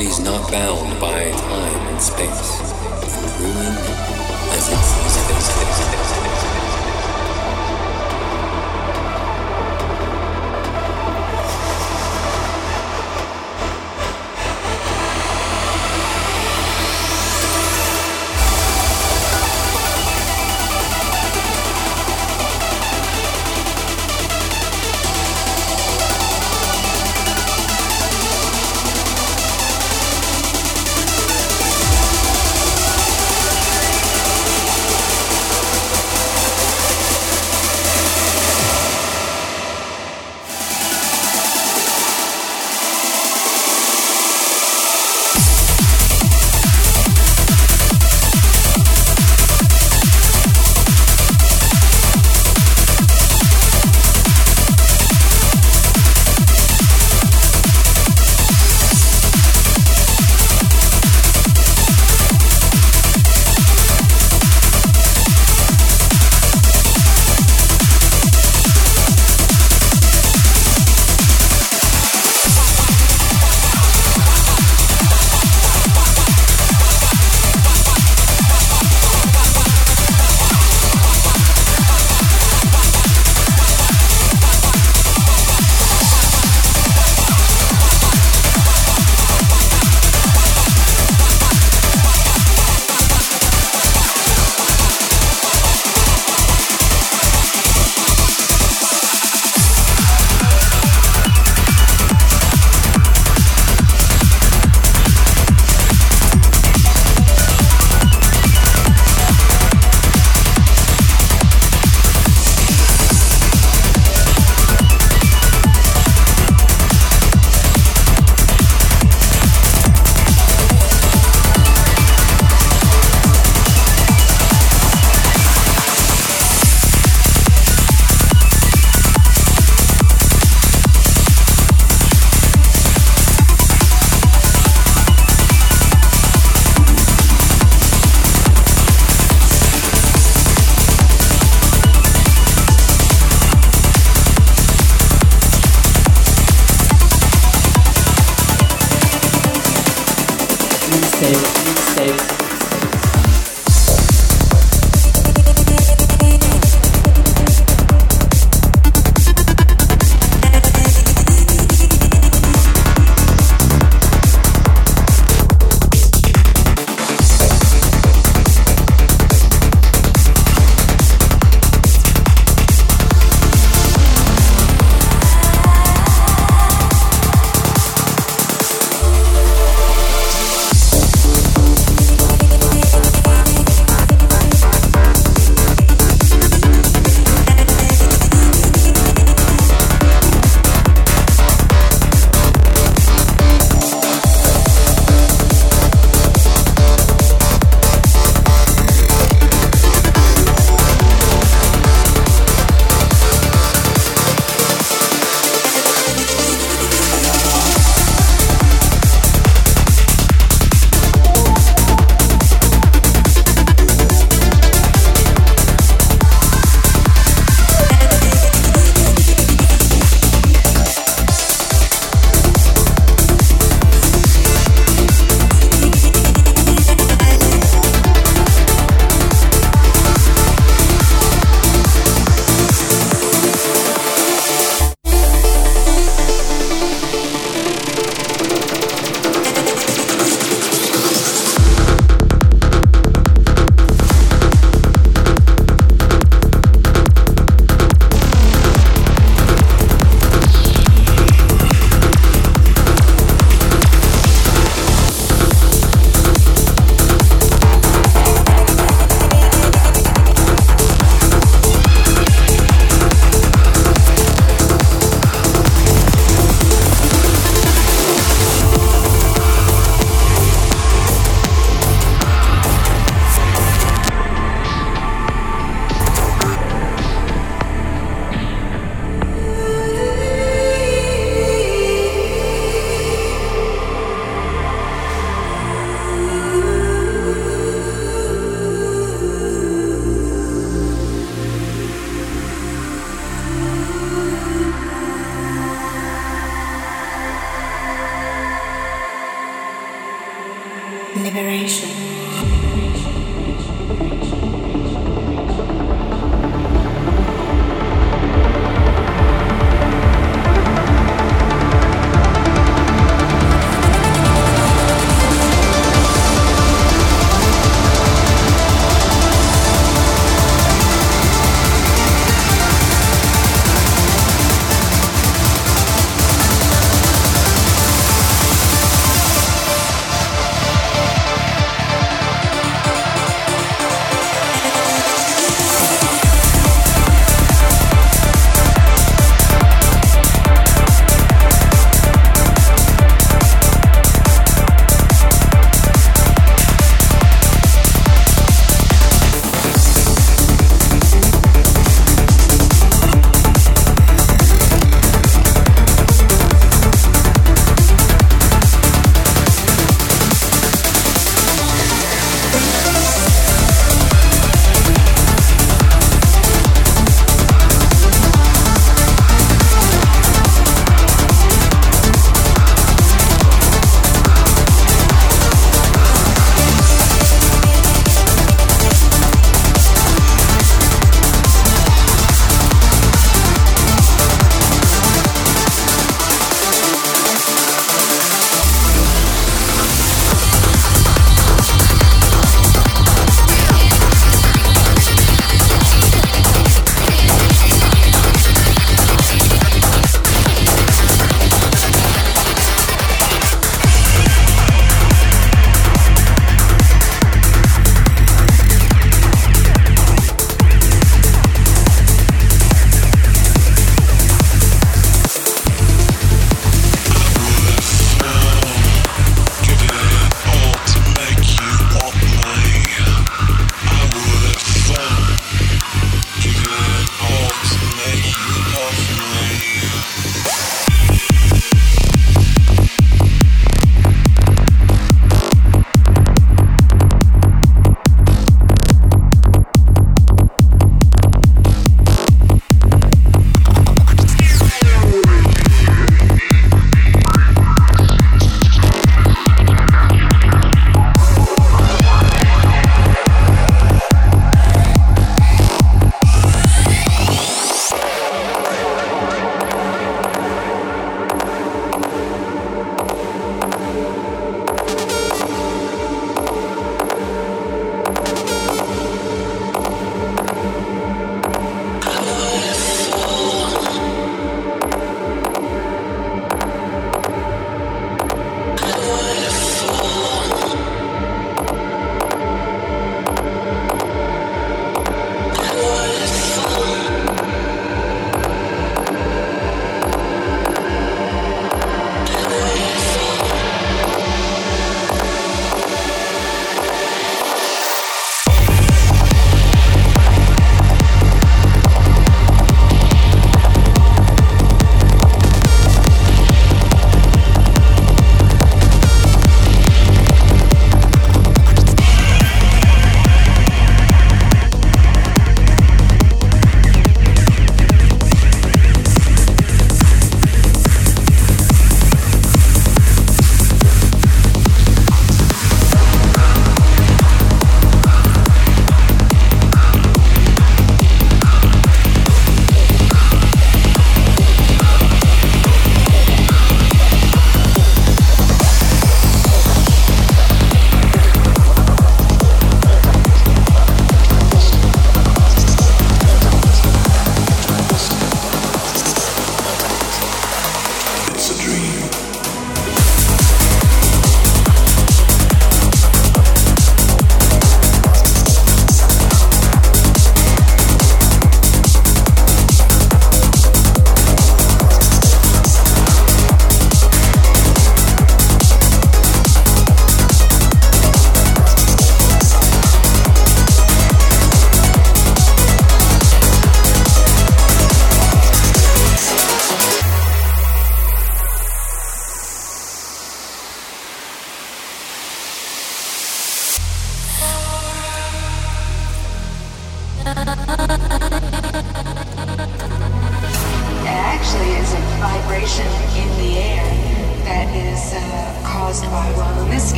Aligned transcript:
Properties 0.00 0.24
not 0.24 0.50
bound 0.50 0.98
by 0.98 1.30
time 1.30 1.88
and 1.88 2.00
space. 2.00 2.59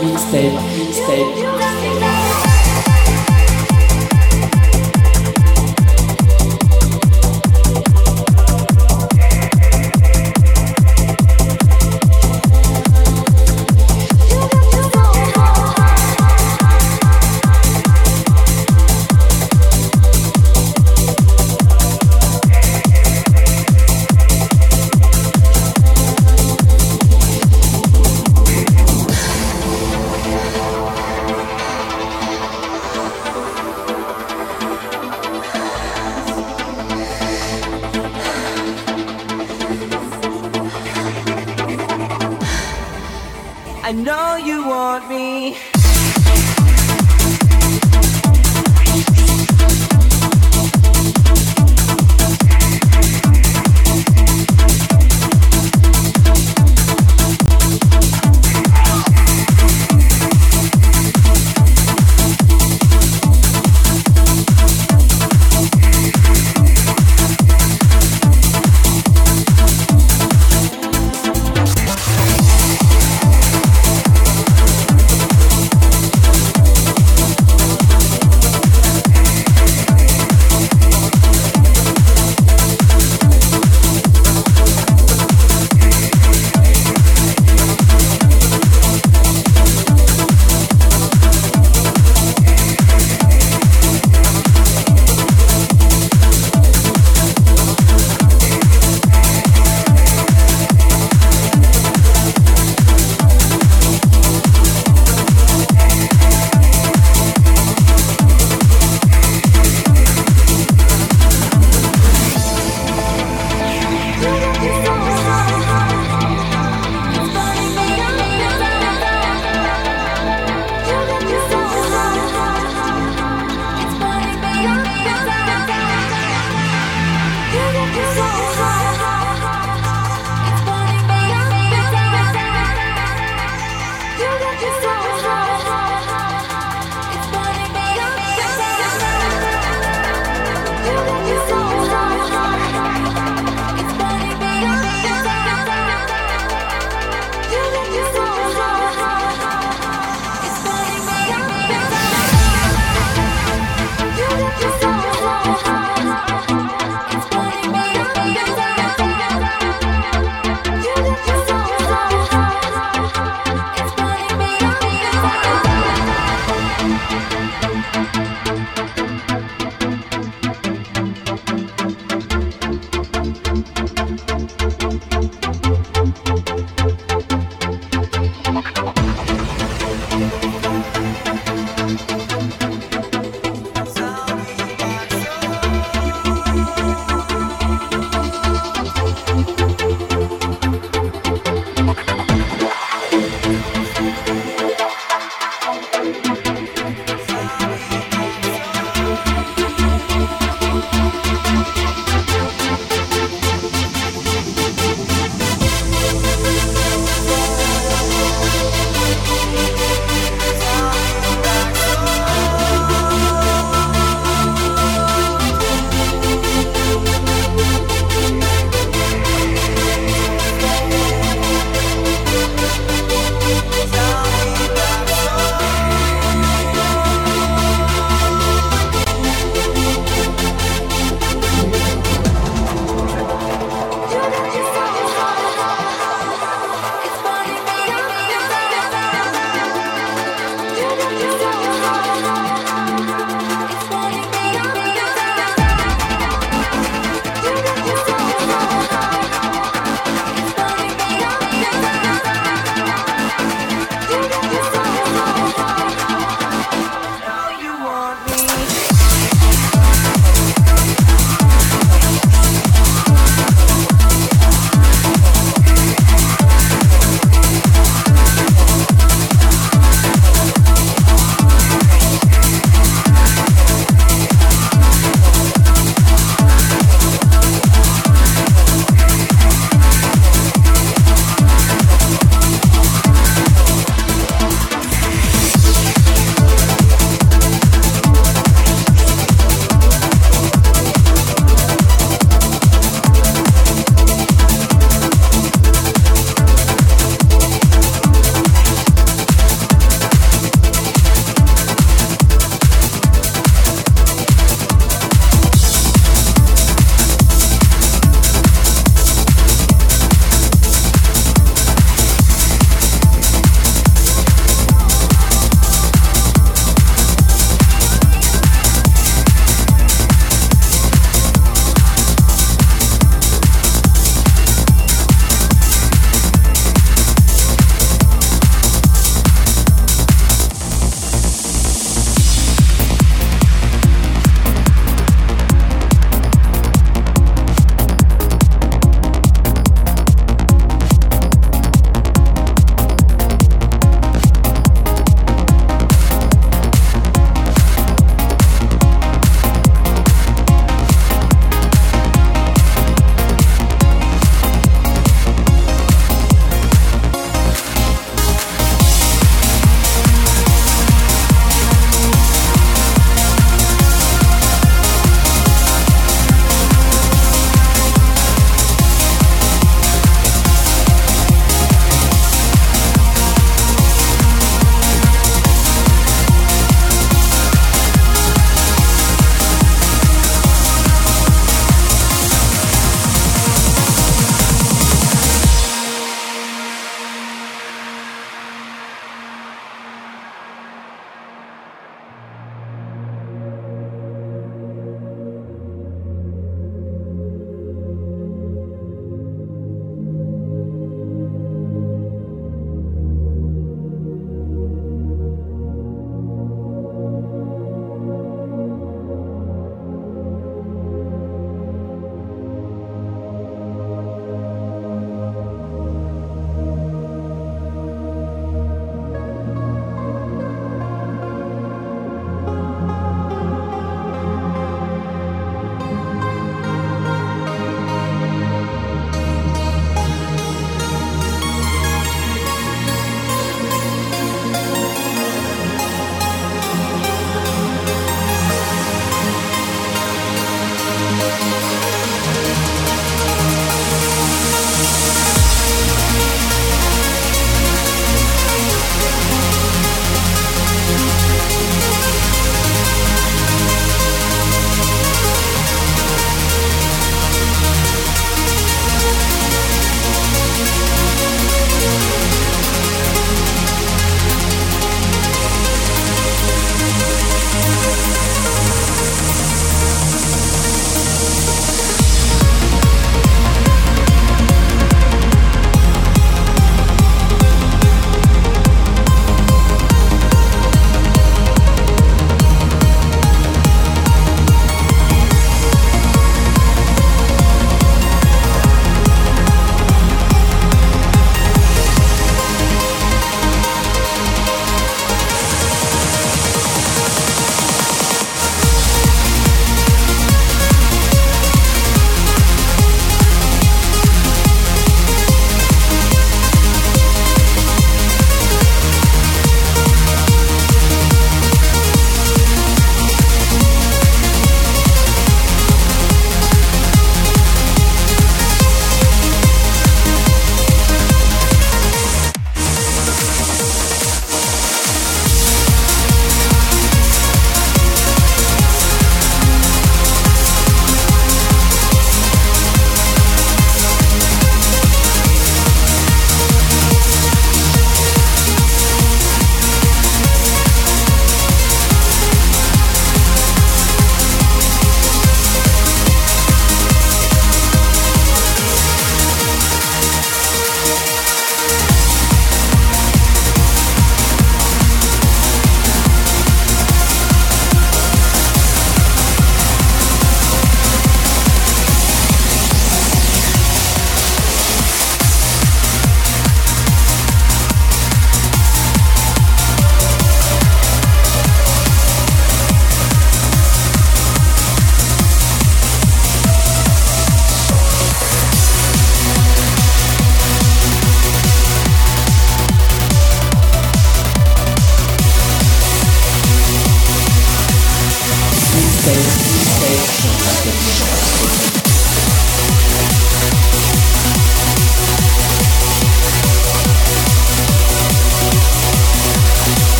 Mixtape, 0.00 0.52
mixtape. 0.78 2.27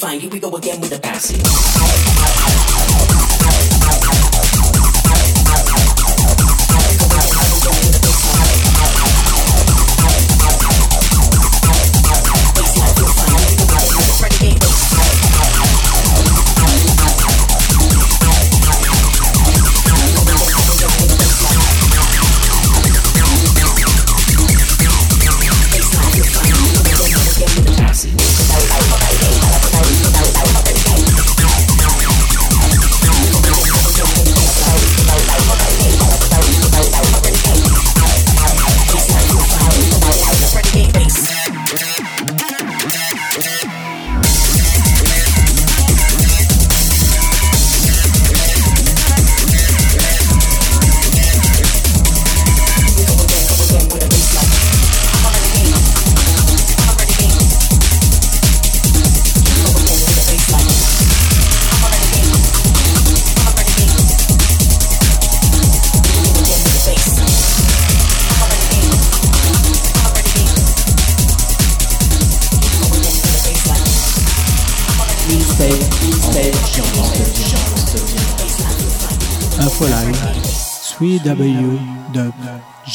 Fine. 0.00 0.18
Here 0.18 0.30
we 0.30 0.40
go 0.40 0.56
again 0.56 0.79